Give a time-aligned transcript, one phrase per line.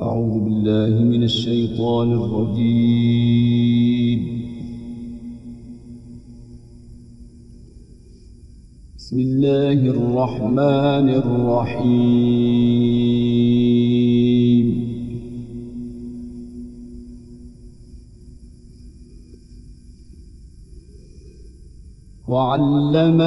[0.00, 4.20] أعوذ بالله من الشيطان الرجيم.
[8.96, 11.82] بسم الله الرحمن الرحيم.
[22.28, 23.20] وعلم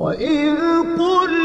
[0.00, 0.56] وإذ
[0.98, 1.39] قلنا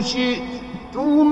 [0.00, 1.25] شئتم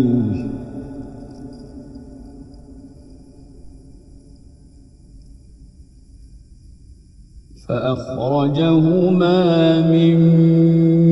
[7.68, 9.42] فأخرجهما
[9.82, 11.10] مما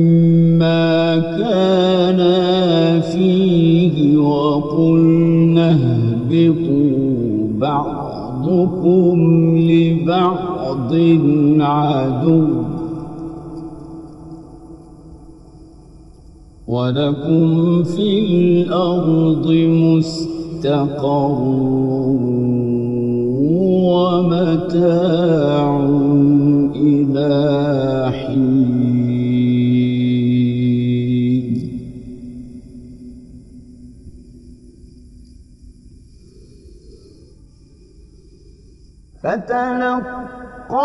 [1.18, 3.47] كانا فيه.
[4.68, 6.98] وقلنا اهبطوا
[7.58, 9.18] بعضكم
[9.58, 10.94] لبعض
[11.60, 12.44] عدو.
[16.68, 21.38] ولكم في الأرض مستقر
[23.88, 25.17] ومتاع
[39.28, 40.78] فتلقى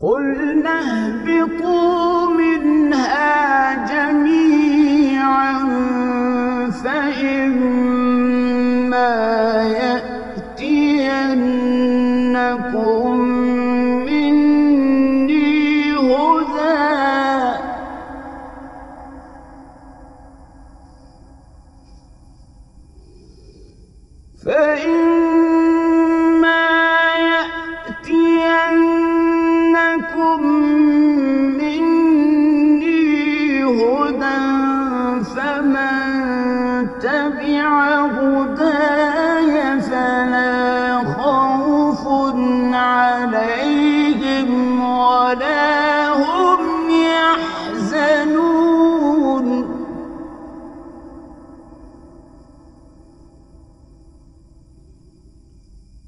[0.00, 2.27] قلنا اهبطوا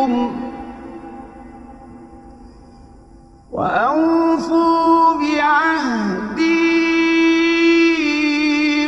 [0.00, 0.30] بعهدكم
[3.52, 6.70] وأوفوا بعهدي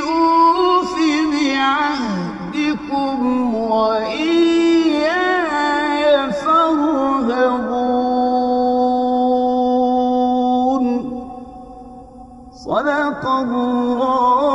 [0.01, 0.95] أوف
[1.33, 3.17] بعهدكم
[3.55, 5.13] وإياي
[6.33, 7.63] فارهبون.
[12.53, 14.52] صدق الله